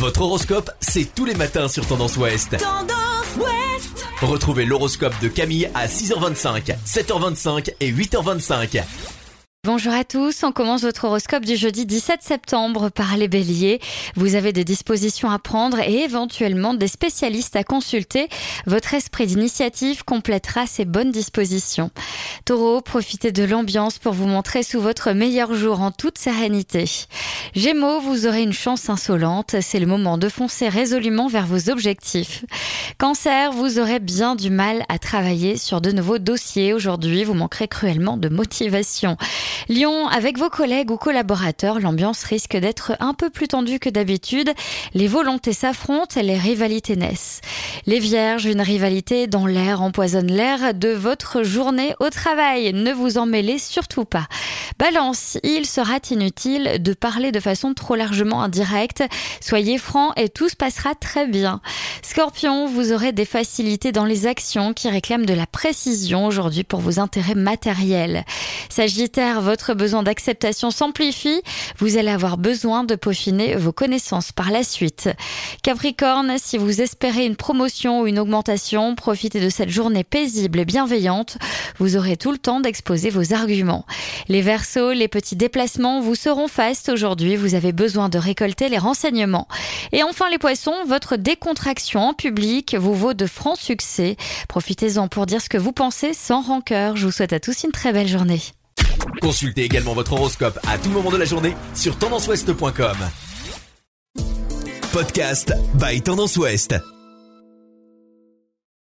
[0.00, 2.56] Votre horoscope, c'est tous les matins sur Tendance Ouest.
[2.56, 8.82] Tendance Ouest Retrouvez l'horoscope de Camille à 6h25, 7h25 et 8h25.
[9.62, 13.78] Bonjour à tous, on commence votre horoscope du jeudi 17 septembre par les béliers.
[14.16, 18.30] Vous avez des dispositions à prendre et éventuellement des spécialistes à consulter.
[18.64, 21.90] Votre esprit d'initiative complétera ces bonnes dispositions.
[22.46, 26.86] Taureau, profitez de l'ambiance pour vous montrer sous votre meilleur jour en toute sérénité.
[27.54, 32.44] Gémeaux, vous aurez une chance insolente, c'est le moment de foncer résolument vers vos objectifs.
[32.96, 37.66] Cancer, vous aurez bien du mal à travailler sur de nouveaux dossiers aujourd'hui, vous manquerez
[37.66, 39.16] cruellement de motivation.
[39.68, 44.52] Lyon, avec vos collègues ou collaborateurs, l'ambiance risque d'être un peu plus tendue que d'habitude.
[44.94, 47.40] Les volontés s'affrontent, les rivalités naissent.
[47.86, 52.72] Les vierges, une rivalité dans l'air empoisonne l'air de votre journée au travail.
[52.72, 54.28] Ne vous en mêlez surtout pas.
[54.78, 59.02] Balance, il sera inutile de parler de façon trop largement indirecte.
[59.40, 61.60] Soyez franc et tout se passera très bien.
[62.02, 66.80] Scorpion, vous aurez des facilités dans les actions qui réclament de la précision aujourd'hui pour
[66.80, 68.24] vos intérêts matériels.
[68.68, 71.42] Sagittaire, votre besoin d'acceptation s'amplifie.
[71.78, 75.08] Vous allez avoir besoin de peaufiner vos connaissances par la suite.
[75.62, 80.64] Capricorne, si vous espérez une promotion ou une augmentation, profitez de cette journée paisible et
[80.64, 81.38] bienveillante.
[81.78, 83.86] Vous aurez tout le temps d'exposer vos arguments.
[84.28, 86.96] Les Verseaux, les petits déplacements vous seront fastes
[87.36, 89.48] Vous avez besoin de récolter les renseignements.
[89.92, 94.16] Et enfin les Poissons, votre décontraction en public vous vaut de francs succès.
[94.48, 96.96] Profitez-en pour dire ce que vous pensez sans rancœur.
[96.96, 98.40] Je vous souhaite à tous une très belle journée.
[99.20, 102.96] Consultez également votre horoscope à tout moment de la journée sur tendanceouest.com.
[104.92, 106.74] Podcast by Tendance Ouest.